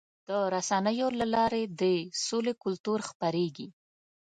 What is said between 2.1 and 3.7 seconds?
سولې کلتور خپرېږي.